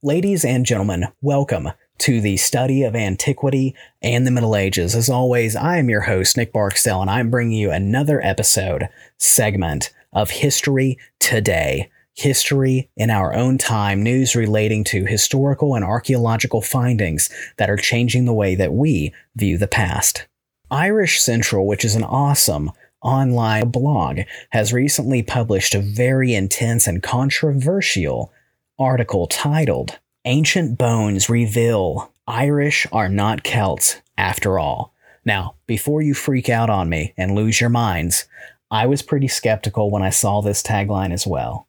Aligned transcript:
Ladies 0.00 0.44
and 0.44 0.64
gentlemen, 0.64 1.08
welcome 1.22 1.70
to 1.98 2.20
the 2.20 2.36
study 2.36 2.84
of 2.84 2.94
antiquity 2.94 3.74
and 4.00 4.24
the 4.24 4.30
Middle 4.30 4.54
Ages. 4.54 4.94
As 4.94 5.10
always, 5.10 5.56
I 5.56 5.78
am 5.78 5.90
your 5.90 6.02
host, 6.02 6.36
Nick 6.36 6.52
Barksdale, 6.52 7.00
and 7.00 7.10
I'm 7.10 7.30
bringing 7.30 7.58
you 7.58 7.72
another 7.72 8.24
episode, 8.24 8.88
segment 9.16 9.92
of 10.12 10.30
History 10.30 10.98
Today. 11.18 11.90
History 12.14 12.88
in 12.96 13.10
our 13.10 13.34
own 13.34 13.58
time, 13.58 14.04
news 14.04 14.36
relating 14.36 14.84
to 14.84 15.04
historical 15.04 15.74
and 15.74 15.84
archaeological 15.84 16.62
findings 16.62 17.28
that 17.56 17.68
are 17.68 17.76
changing 17.76 18.24
the 18.24 18.32
way 18.32 18.54
that 18.54 18.72
we 18.72 19.12
view 19.34 19.58
the 19.58 19.66
past. 19.66 20.28
Irish 20.70 21.20
Central, 21.20 21.66
which 21.66 21.84
is 21.84 21.96
an 21.96 22.04
awesome 22.04 22.70
online 23.02 23.70
blog, 23.70 24.20
has 24.50 24.72
recently 24.72 25.24
published 25.24 25.74
a 25.74 25.80
very 25.80 26.34
intense 26.34 26.86
and 26.86 27.02
controversial 27.02 28.32
article 28.78 29.26
titled 29.26 29.98
Ancient 30.24 30.78
Bones 30.78 31.28
Reveal 31.28 32.12
Irish 32.28 32.86
Are 32.92 33.08
Not 33.08 33.42
Celts 33.42 34.00
After 34.16 34.58
All. 34.58 34.94
Now, 35.24 35.56
before 35.66 36.00
you 36.00 36.14
freak 36.14 36.48
out 36.48 36.70
on 36.70 36.88
me 36.88 37.12
and 37.16 37.34
lose 37.34 37.60
your 37.60 37.70
minds, 37.70 38.26
I 38.70 38.86
was 38.86 39.02
pretty 39.02 39.26
skeptical 39.26 39.90
when 39.90 40.02
I 40.02 40.10
saw 40.10 40.40
this 40.40 40.62
tagline 40.62 41.12
as 41.12 41.26
well. 41.26 41.66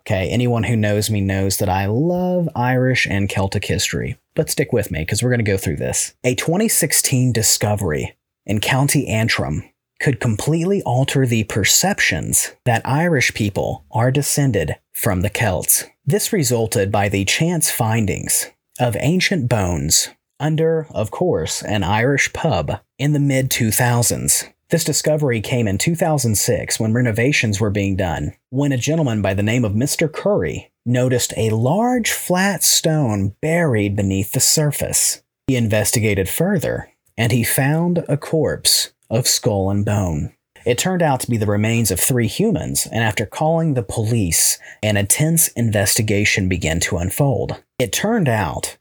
Okay, 0.00 0.28
anyone 0.30 0.62
who 0.62 0.76
knows 0.76 1.10
me 1.10 1.20
knows 1.20 1.58
that 1.58 1.68
I 1.68 1.86
love 1.86 2.48
Irish 2.56 3.06
and 3.06 3.28
Celtic 3.28 3.66
history, 3.66 4.16
but 4.34 4.48
stick 4.48 4.72
with 4.72 4.90
me 4.90 5.00
because 5.00 5.22
we're 5.22 5.30
going 5.30 5.44
to 5.44 5.50
go 5.50 5.58
through 5.58 5.76
this. 5.76 6.14
A 6.24 6.34
2016 6.36 7.32
discovery 7.32 8.16
in 8.46 8.60
County 8.60 9.08
Antrim 9.08 9.68
could 10.00 10.20
completely 10.20 10.82
alter 10.82 11.26
the 11.26 11.44
perceptions 11.44 12.54
that 12.64 12.86
Irish 12.86 13.34
people 13.34 13.84
are 13.90 14.10
descended 14.10 14.76
from 14.92 15.22
the 15.22 15.30
Celts. 15.30 15.84
This 16.04 16.32
resulted 16.32 16.92
by 16.92 17.08
the 17.08 17.24
chance 17.24 17.70
findings 17.70 18.50
of 18.78 18.96
ancient 19.00 19.48
bones 19.48 20.08
under, 20.38 20.86
of 20.90 21.10
course, 21.10 21.62
an 21.62 21.82
Irish 21.82 22.32
pub 22.32 22.80
in 22.98 23.12
the 23.12 23.18
mid 23.18 23.50
2000s. 23.50 24.50
This 24.68 24.84
discovery 24.84 25.40
came 25.40 25.68
in 25.68 25.78
2006 25.78 26.80
when 26.80 26.92
renovations 26.92 27.60
were 27.60 27.70
being 27.70 27.96
done, 27.96 28.34
when 28.50 28.72
a 28.72 28.76
gentleman 28.76 29.22
by 29.22 29.32
the 29.32 29.42
name 29.42 29.64
of 29.64 29.72
Mr. 29.72 30.12
Curry 30.12 30.72
noticed 30.84 31.32
a 31.36 31.50
large 31.50 32.10
flat 32.10 32.64
stone 32.64 33.34
buried 33.40 33.94
beneath 33.94 34.32
the 34.32 34.40
surface. 34.40 35.22
He 35.46 35.56
investigated 35.56 36.28
further, 36.28 36.90
and 37.16 37.30
he 37.30 37.44
found 37.44 38.04
a 38.08 38.16
corpse 38.16 38.92
of 39.10 39.26
skull 39.26 39.70
and 39.70 39.84
bone. 39.84 40.32
It 40.64 40.78
turned 40.78 41.02
out 41.02 41.20
to 41.20 41.30
be 41.30 41.36
the 41.36 41.46
remains 41.46 41.90
of 41.90 42.00
three 42.00 42.26
humans, 42.26 42.88
and 42.90 43.04
after 43.04 43.24
calling 43.24 43.74
the 43.74 43.84
police, 43.84 44.58
an 44.82 44.96
intense 44.96 45.48
investigation 45.48 46.48
began 46.48 46.80
to 46.80 46.96
unfold. 46.96 47.62
It 47.78 47.92
turned 47.92 48.28
out 48.28 48.76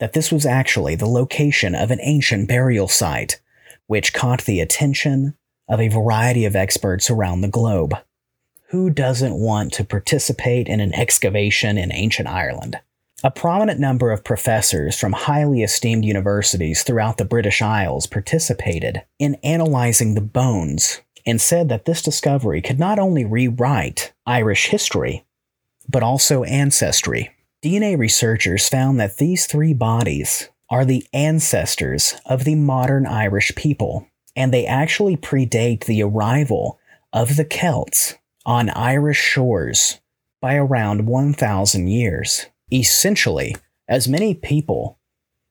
that 0.00 0.12
this 0.12 0.32
was 0.32 0.44
actually 0.44 0.96
the 0.96 1.06
location 1.06 1.74
of 1.74 1.90
an 1.92 2.00
ancient 2.02 2.48
burial 2.48 2.88
site, 2.88 3.40
which 3.86 4.12
caught 4.12 4.44
the 4.44 4.60
attention 4.60 5.36
of 5.68 5.80
a 5.80 5.88
variety 5.88 6.44
of 6.44 6.56
experts 6.56 7.10
around 7.10 7.42
the 7.42 7.48
globe. 7.48 7.94
Who 8.70 8.90
doesn't 8.90 9.34
want 9.34 9.72
to 9.74 9.84
participate 9.84 10.66
in 10.66 10.80
an 10.80 10.94
excavation 10.94 11.78
in 11.78 11.92
ancient 11.92 12.28
Ireland? 12.28 12.80
A 13.22 13.30
prominent 13.30 13.78
number 13.78 14.10
of 14.12 14.24
professors 14.24 14.98
from 14.98 15.12
highly 15.12 15.62
esteemed 15.62 16.06
universities 16.06 16.82
throughout 16.82 17.18
the 17.18 17.26
British 17.26 17.60
Isles 17.60 18.06
participated 18.06 19.02
in 19.18 19.34
analyzing 19.44 20.14
the 20.14 20.22
bones 20.22 21.02
and 21.26 21.38
said 21.38 21.68
that 21.68 21.84
this 21.84 22.00
discovery 22.00 22.62
could 22.62 22.78
not 22.78 22.98
only 22.98 23.26
rewrite 23.26 24.14
Irish 24.24 24.68
history, 24.68 25.26
but 25.86 26.02
also 26.02 26.44
ancestry. 26.44 27.30
DNA 27.62 27.98
researchers 27.98 28.70
found 28.70 28.98
that 28.98 29.18
these 29.18 29.46
three 29.46 29.74
bodies 29.74 30.48
are 30.70 30.86
the 30.86 31.04
ancestors 31.12 32.14
of 32.24 32.44
the 32.44 32.54
modern 32.54 33.04
Irish 33.04 33.54
people, 33.54 34.06
and 34.34 34.50
they 34.50 34.64
actually 34.64 35.18
predate 35.18 35.84
the 35.84 36.02
arrival 36.02 36.78
of 37.12 37.36
the 37.36 37.44
Celts 37.44 38.14
on 38.46 38.70
Irish 38.70 39.20
shores 39.20 40.00
by 40.40 40.54
around 40.54 41.06
1,000 41.06 41.86
years. 41.88 42.46
Essentially, 42.72 43.56
as 43.88 44.08
many 44.08 44.34
people 44.34 44.98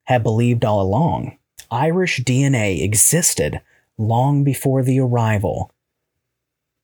have 0.06 0.24
believed 0.24 0.64
all 0.64 0.82
along, 0.82 1.38
Irish 1.70 2.22
DNA 2.22 2.82
existed 2.82 3.62
long 3.98 4.44
before 4.44 4.82
the 4.82 5.00
arrival 5.00 5.72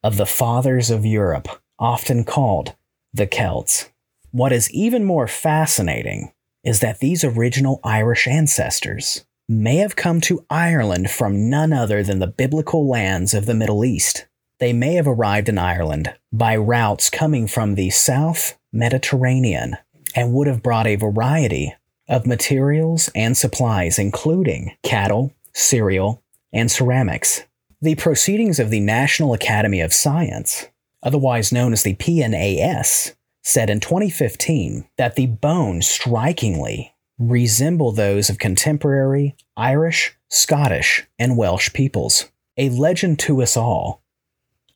of 0.03 0.17
the 0.17 0.25
fathers 0.25 0.91
of 0.91 1.05
Europe, 1.05 1.47
often 1.79 2.23
called 2.23 2.75
the 3.13 3.25
Celts. 3.25 3.89
What 4.31 4.51
is 4.51 4.69
even 4.71 5.05
more 5.05 5.27
fascinating 5.27 6.33
is 6.63 6.81
that 6.81 6.99
these 6.99 7.23
original 7.23 7.79
Irish 7.83 8.27
ancestors 8.27 9.25
may 9.47 9.77
have 9.77 9.95
come 9.95 10.19
to 10.21 10.45
Ireland 10.49 11.09
from 11.09 11.49
none 11.49 11.71
other 11.71 12.03
than 12.03 12.19
the 12.19 12.27
biblical 12.27 12.87
lands 12.87 13.33
of 13.33 13.45
the 13.45 13.53
Middle 13.53 13.85
East. 13.85 14.27
They 14.59 14.73
may 14.73 14.95
have 14.95 15.07
arrived 15.07 15.49
in 15.49 15.57
Ireland 15.57 16.13
by 16.33 16.55
routes 16.55 17.09
coming 17.09 17.47
from 17.47 17.75
the 17.75 17.89
South 17.89 18.57
Mediterranean 18.73 19.77
and 20.15 20.33
would 20.33 20.47
have 20.47 20.63
brought 20.63 20.87
a 20.87 20.95
variety 20.95 21.75
of 22.07 22.25
materials 22.25 23.09
and 23.13 23.35
supplies, 23.35 23.99
including 23.99 24.75
cattle, 24.83 25.33
cereal, 25.53 26.23
and 26.53 26.71
ceramics. 26.71 27.43
The 27.81 27.95
proceedings 27.95 28.59
of 28.59 28.69
the 28.69 28.79
National 28.79 29.33
Academy 29.33 29.81
of 29.81 29.93
Science, 29.93 30.67
otherwise 31.03 31.51
known 31.51 31.73
as 31.73 31.83
the 31.83 31.95
PNAS, 31.95 33.13
said 33.43 33.69
in 33.69 33.79
2015 33.79 34.87
that 34.97 35.15
the 35.15 35.27
bones 35.27 35.87
strikingly 35.87 36.95
resemble 37.19 37.91
those 37.91 38.29
of 38.29 38.39
contemporary 38.39 39.35
Irish, 39.55 40.17
Scottish, 40.29 41.05
and 41.19 41.37
Welsh 41.37 41.71
peoples. 41.73 42.31
A 42.57 42.69
legend 42.69 43.19
to 43.19 43.41
us 43.41 43.55
all. 43.55 44.01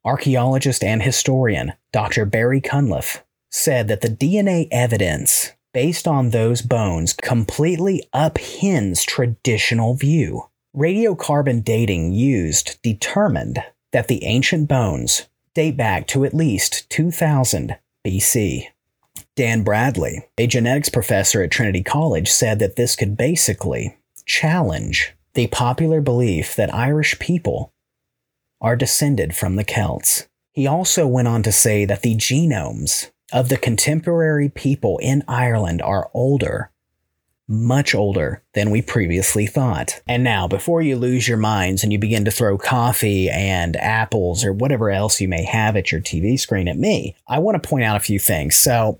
Archaeologist 0.06 0.84
and 0.84 1.02
historian 1.02 1.74
Dr. 1.92 2.26
Barry 2.26 2.62
Cunliffe 2.62 3.24
said 3.50 3.88
that 3.88 4.02
the 4.02 4.10
DNA 4.10 4.68
evidence 4.72 5.54
based 5.74 6.08
on 6.08 6.30
those 6.30 6.62
bones 6.62 7.14
completely 7.14 8.04
upends 8.14 9.06
traditional 9.06 9.96
view. 9.96 10.44
Radiocarbon 10.76 11.64
dating 11.64 12.14
used 12.14 12.82
determined 12.82 13.64
that 13.92 14.08
the 14.08 14.24
ancient 14.24 14.68
bones 14.68 15.28
date 15.54 15.78
back 15.78 16.08
to 16.08 16.26
at 16.26 16.34
least 16.34 16.90
2000 16.90 17.76
BC. 18.06 18.68
Dan 19.36 19.64
Bradley, 19.64 20.26
a 20.38 20.48
genetics 20.48 20.90
professor 20.90 21.42
at 21.42 21.52
Trinity 21.52 21.84
College, 21.84 22.30
said 22.30 22.60
that 22.60 22.76
this 22.76 22.96
could 22.96 23.18
basically 23.18 23.98
challenge 24.26 25.14
the 25.34 25.48
popular 25.48 26.02
belief 26.02 26.56
that 26.56 26.74
Irish 26.74 27.18
people 27.20 27.74
are 28.62 28.76
descended 28.76 29.36
from 29.36 29.56
the 29.56 29.64
Celts. 29.64 30.28
He 30.52 30.68
also 30.68 31.08
went 31.08 31.28
on 31.28 31.44
to 31.44 31.52
say 31.52 31.86
that 31.86 32.02
the 32.02 32.16
genomes 32.16 33.12
of 33.32 33.50
the 33.50 33.58
contemporary 33.58 34.50
people 34.50 34.98
in 35.00 35.24
Ireland 35.28 35.82
are 35.82 36.10
older, 36.14 36.72
much 37.48 37.96
older 37.96 38.44
than 38.54 38.70
we 38.70 38.82
previously 38.82 39.48
thought. 39.48 40.02
And 40.08 40.24
now, 40.24 40.48
before 40.48 40.82
you 40.82 40.96
lose 40.96 41.28
your 41.28 41.38
minds 41.38 41.84
and 41.84 41.92
you 41.92 42.00
begin 42.00 42.26
to 42.26 42.32
throw 42.32 42.58
coffee 42.58 43.30
and 43.30 43.76
apples 43.78 44.44
or 44.44 44.54
whatever 44.54 44.92
else 44.92 45.20
you 45.20 45.28
may 45.28 45.44
have 45.44 45.76
at 45.76 45.92
your 45.92 46.02
TV 46.02 46.40
screen 46.40 46.68
at 46.68 46.78
me, 46.78 47.16
I 47.28 47.40
want 47.40 47.62
to 47.62 47.68
point 47.70 47.84
out 47.84 47.98
a 47.98 48.02
few 48.02 48.20
things. 48.20 48.56
So, 48.56 49.00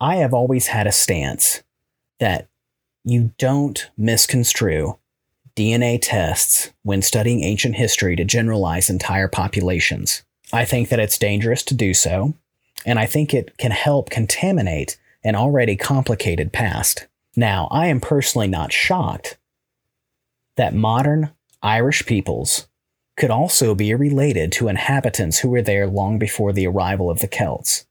I 0.00 0.16
have 0.16 0.32
always 0.32 0.68
had 0.68 0.86
a 0.86 0.92
stance 0.92 1.62
that 2.20 2.48
you 3.04 3.32
don't 3.38 3.90
misconstrue 3.96 4.96
DNA 5.56 5.98
tests 6.00 6.72
when 6.82 7.02
studying 7.02 7.42
ancient 7.42 7.76
history 7.76 8.16
to 8.16 8.24
generalize 8.24 8.88
entire 8.88 9.28
populations. 9.28 10.22
I 10.52 10.64
think 10.64 10.88
that 10.88 11.00
it's 11.00 11.18
dangerous 11.18 11.62
to 11.64 11.74
do 11.74 11.92
so 11.92 12.34
and 12.84 12.98
I 12.98 13.06
think 13.06 13.32
it 13.32 13.56
can 13.58 13.70
help 13.70 14.10
contaminate 14.10 14.98
an 15.22 15.34
already 15.34 15.76
complicated 15.76 16.52
past. 16.52 17.06
Now, 17.36 17.68
I 17.70 17.86
am 17.86 18.00
personally 18.00 18.48
not 18.48 18.72
shocked 18.72 19.38
that 20.56 20.74
modern 20.74 21.30
Irish 21.62 22.06
peoples 22.06 22.66
could 23.16 23.30
also 23.30 23.74
be 23.74 23.94
related 23.94 24.50
to 24.52 24.68
inhabitants 24.68 25.38
who 25.38 25.50
were 25.50 25.62
there 25.62 25.86
long 25.86 26.18
before 26.18 26.52
the 26.52 26.66
arrival 26.66 27.10
of 27.10 27.20
the 27.20 27.28
Celts. 27.28 27.86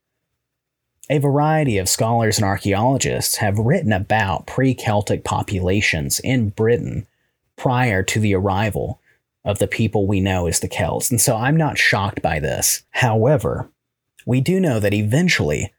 A 1.09 1.19
variety 1.19 1.77
of 1.77 1.89
scholars 1.89 2.37
and 2.37 2.45
archaeologists 2.45 3.37
have 3.37 3.57
written 3.57 3.93
about 3.93 4.45
pre 4.45 4.73
Celtic 4.73 5.23
populations 5.23 6.19
in 6.19 6.49
Britain 6.49 7.07
prior 7.55 8.03
to 8.03 8.19
the 8.19 8.35
arrival 8.35 8.99
of 9.45 9.59
the 9.59 9.67
people 9.67 10.05
we 10.05 10.19
know 10.19 10.47
as 10.47 10.59
the 10.59 10.67
Celts, 10.67 11.09
and 11.09 11.19
so 11.19 11.35
I'm 11.35 11.57
not 11.57 11.77
shocked 11.77 12.21
by 12.21 12.39
this. 12.39 12.83
However, 12.91 13.69
we 14.25 14.41
do 14.41 14.59
know 14.59 14.79
that 14.79 14.93
eventually 14.93 15.73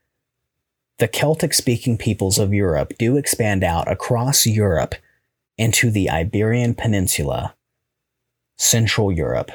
the 0.99 1.09
Celtic 1.09 1.55
speaking 1.55 1.97
peoples 1.97 2.39
of 2.39 2.53
Europe 2.53 2.93
do 2.99 3.17
expand 3.17 3.65
out 3.65 3.91
across 3.91 4.47
Europe 4.47 4.95
into 5.57 5.91
the 5.91 6.11
Iberian 6.11 6.75
Peninsula, 6.75 7.55
Central 8.57 9.11
Europe, 9.11 9.51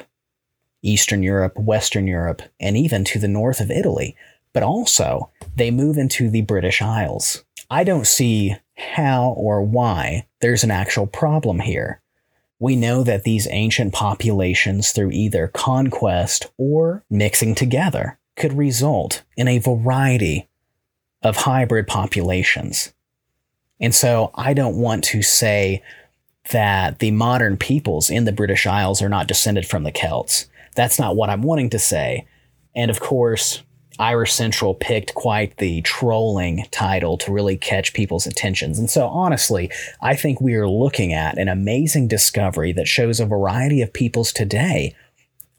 Eastern 0.81 1.23
Europe, 1.23 1.57
Western 1.57 2.07
Europe, 2.07 2.41
and 2.59 2.75
even 2.75 3.03
to 3.05 3.19
the 3.19 3.27
north 3.27 3.59
of 3.59 3.71
Italy. 3.71 4.15
But 4.53 4.63
also, 4.63 5.29
they 5.55 5.69
move 5.71 5.97
into 5.97 6.29
the 6.29 6.41
British 6.41 6.81
Isles. 6.81 7.43
I 7.69 7.83
don't 7.83 8.07
see 8.07 8.55
how 8.75 9.33
or 9.37 9.61
why 9.61 10.27
there's 10.41 10.63
an 10.63 10.71
actual 10.71 11.07
problem 11.07 11.59
here. 11.59 12.01
We 12.59 12.75
know 12.75 13.03
that 13.03 13.23
these 13.23 13.47
ancient 13.51 13.93
populations, 13.93 14.91
through 14.91 15.11
either 15.11 15.47
conquest 15.47 16.47
or 16.57 17.03
mixing 17.09 17.53
together, 17.53 18.17
could 18.35 18.53
result 18.53 19.23
in 19.37 19.47
a 19.47 19.59
variety 19.59 20.47
of 21.21 21.37
hybrid 21.37 21.87
populations. 21.87 22.93
And 23.79 23.93
so 23.93 24.31
I 24.35 24.53
don't 24.53 24.77
want 24.77 25.03
to 25.05 25.21
say 25.21 25.83
that 26.51 26.99
the 26.99 27.11
modern 27.11 27.57
peoples 27.57 28.09
in 28.09 28.25
the 28.25 28.31
British 28.31 28.65
Isles 28.65 29.01
are 29.01 29.09
not 29.09 29.27
descended 29.27 29.65
from 29.65 29.83
the 29.83 29.91
Celts. 29.91 30.47
That's 30.75 30.99
not 30.99 31.15
what 31.15 31.29
I'm 31.29 31.41
wanting 31.41 31.69
to 31.71 31.79
say. 31.79 32.27
And 32.75 32.91
of 32.91 32.99
course, 32.99 33.63
Irish 33.97 34.33
Central 34.33 34.75
picked 34.75 35.15
quite 35.15 35.57
the 35.57 35.81
trolling 35.81 36.65
title 36.71 37.17
to 37.19 37.31
really 37.31 37.57
catch 37.57 37.93
people's 37.93 38.27
attentions. 38.27 38.77
And 38.77 38.89
so, 38.89 39.07
honestly, 39.07 39.71
I 40.01 40.15
think 40.15 40.41
we 40.41 40.55
are 40.55 40.67
looking 40.67 41.13
at 41.13 41.37
an 41.37 41.47
amazing 41.47 42.09
discovery 42.09 42.73
that 42.73 42.89
shows 42.89 43.19
a 43.19 43.25
variety 43.25 43.81
of 43.81 43.93
peoples 43.93 44.33
today 44.33 44.93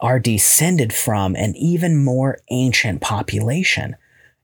are 0.00 0.18
descended 0.18 0.92
from 0.92 1.34
an 1.36 1.54
even 1.56 2.02
more 2.02 2.38
ancient 2.50 3.00
population, 3.00 3.96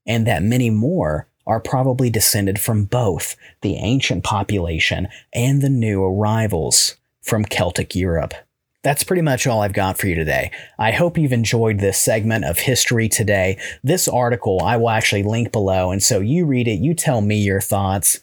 and 0.06 0.26
that 0.26 0.42
many 0.42 0.70
more 0.70 1.26
are 1.46 1.60
probably 1.60 2.10
descended 2.10 2.60
from 2.60 2.84
both 2.84 3.36
the 3.62 3.76
ancient 3.76 4.24
population 4.24 5.08
and 5.32 5.60
the 5.60 5.68
new 5.68 6.02
arrivals 6.02 6.96
from 7.20 7.44
Celtic 7.44 7.94
Europe. 7.94 8.34
That's 8.82 9.04
pretty 9.04 9.22
much 9.22 9.46
all 9.46 9.62
I've 9.62 9.72
got 9.72 9.96
for 9.96 10.08
you 10.08 10.16
today. 10.16 10.50
I 10.76 10.90
hope 10.90 11.16
you've 11.16 11.32
enjoyed 11.32 11.78
this 11.78 11.98
segment 11.98 12.44
of 12.44 12.58
history 12.58 13.08
today. 13.08 13.58
This 13.84 14.08
article 14.08 14.60
I 14.62 14.76
will 14.76 14.90
actually 14.90 15.22
link 15.22 15.52
below, 15.52 15.92
and 15.92 16.02
so 16.02 16.20
you 16.20 16.46
read 16.46 16.66
it, 16.66 16.80
you 16.80 16.94
tell 16.94 17.20
me 17.20 17.36
your 17.36 17.60
thoughts. 17.60 18.20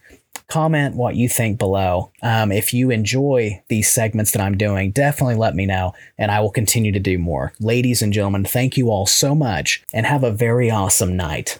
Comment 0.49 0.95
what 0.95 1.15
you 1.15 1.29
think 1.29 1.59
below. 1.59 2.11
Um, 2.23 2.51
if 2.51 2.73
you 2.73 2.89
enjoy 2.89 3.61
these 3.67 3.87
segments 3.87 4.31
that 4.31 4.41
I'm 4.41 4.57
doing, 4.57 4.89
definitely 4.89 5.35
let 5.35 5.55
me 5.55 5.67
know, 5.67 5.93
and 6.17 6.31
I 6.31 6.39
will 6.39 6.49
continue 6.49 6.91
to 6.91 6.99
do 6.99 7.19
more. 7.19 7.53
Ladies 7.59 8.01
and 8.01 8.11
gentlemen, 8.11 8.45
thank 8.45 8.75
you 8.75 8.89
all 8.89 9.05
so 9.05 9.35
much, 9.35 9.83
and 9.93 10.07
have 10.07 10.23
a 10.23 10.31
very 10.31 10.71
awesome 10.71 11.15
night. 11.15 11.59